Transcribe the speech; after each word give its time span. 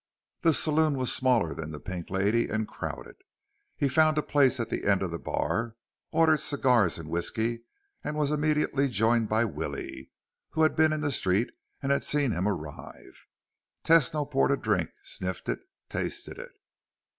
The 0.41 0.51
saloon 0.51 0.95
was 0.97 1.13
smaller 1.13 1.53
than 1.53 1.69
the 1.69 1.79
Pink 1.79 2.09
Lady 2.09 2.47
and 2.47 2.67
crowded. 2.67 3.17
He 3.77 3.87
found 3.87 4.17
a 4.17 4.23
place 4.23 4.59
at 4.59 4.71
the 4.71 4.85
end 4.85 5.03
of 5.03 5.11
the 5.11 5.19
bar, 5.19 5.75
ordered 6.11 6.39
cigars 6.39 6.97
and 6.97 7.07
whisky, 7.07 7.65
and 8.03 8.15
was 8.17 8.31
immediately 8.31 8.87
joined 8.89 9.29
by 9.29 9.45
Willie, 9.45 10.09
who 10.53 10.63
had 10.63 10.75
been 10.75 10.91
in 10.91 11.01
the 11.01 11.11
street 11.11 11.51
and 11.83 11.91
had 11.91 12.03
seen 12.03 12.31
him 12.31 12.47
arrive. 12.47 13.27
Tesno 13.83 14.25
poured 14.25 14.49
a 14.49 14.57
drink, 14.57 14.89
sniffed 15.03 15.47
it, 15.47 15.59
tasted 15.87 16.39
it. 16.39 16.53